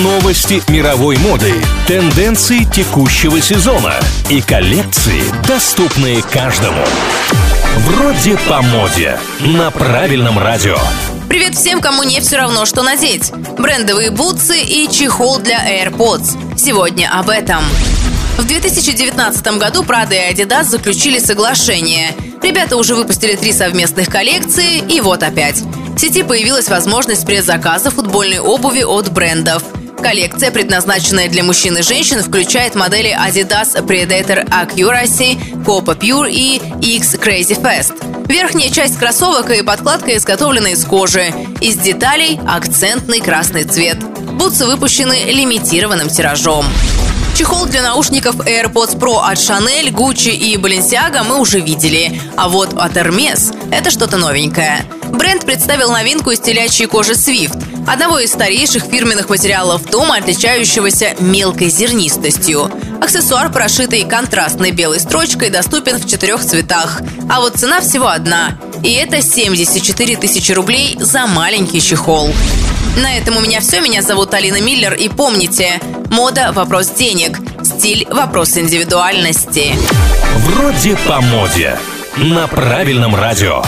[0.00, 1.52] Новости мировой моды,
[1.86, 3.92] тенденции текущего сезона
[4.30, 6.82] и коллекции, доступные каждому.
[7.76, 9.18] Вроде по моде.
[9.40, 10.78] На правильном радио.
[11.28, 13.32] Привет всем, кому не все равно, что надеть.
[13.58, 16.56] Брендовые бутсы и чехол для AirPods.
[16.56, 17.62] Сегодня об этом.
[18.38, 22.14] В 2019 году Prada и Adidas заключили соглашение.
[22.42, 25.60] Ребята уже выпустили три совместных коллекции, и вот опять.
[25.60, 29.62] В сети появилась возможность предзаказа футбольной обуви от брендов.
[30.02, 36.60] Коллекция, предназначенная для мужчин и женщин, включает модели Adidas Predator Accuracy, Copa Pure и
[36.96, 38.26] X Crazy Fast.
[38.26, 41.32] Верхняя часть кроссовок и подкладка изготовлены из кожи.
[41.60, 43.98] Из деталей акцентный красный цвет.
[44.02, 46.64] Бутсы выпущены лимитированным тиражом.
[47.34, 52.20] Чехол для наушников AirPods Pro от Chanel, Gucci и Balenciaga мы уже видели.
[52.36, 54.84] А вот от Hermes это что-то новенькое.
[55.08, 61.70] Бренд представил новинку из телячьей кожи Swift, одного из старейших фирменных материалов дома, отличающегося мелкой
[61.70, 62.70] зернистостью.
[63.00, 67.00] Аксессуар, прошитый контрастной белой строчкой, доступен в четырех цветах.
[67.30, 68.58] А вот цена всего одна.
[68.82, 72.32] И это 74 тысячи рублей за маленький чехол.
[72.96, 73.80] На этом у меня все.
[73.80, 74.94] Меня зовут Алина Миллер.
[74.94, 79.74] И помните, мода– вопрос денег, стиль– вопрос индивидуальности.
[80.36, 81.78] Вроде по моде.
[82.16, 83.62] На правильном радио.